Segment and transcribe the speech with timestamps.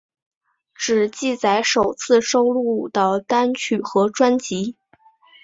[0.73, 4.75] 只记载首次收录的单曲和专辑。